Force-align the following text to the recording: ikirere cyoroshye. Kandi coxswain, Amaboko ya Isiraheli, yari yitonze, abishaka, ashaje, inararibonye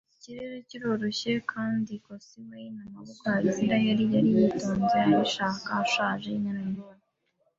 ikirere 0.15 0.57
cyoroshye. 0.69 1.31
Kandi 1.51 1.91
coxswain, 2.05 2.75
Amaboko 2.87 3.21
ya 3.33 3.39
Isiraheli, 3.47 4.03
yari 4.15 4.29
yitonze, 4.37 4.97
abishaka, 5.09 5.69
ashaje, 5.85 6.27
inararibonye 6.37 7.01